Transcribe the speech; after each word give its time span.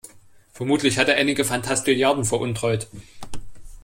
Vermutlich 0.51 0.97
hat 0.97 1.09
er 1.09 1.17
einige 1.17 1.45
Fantastilliarden 1.45 2.25
veruntreut. 2.25 2.87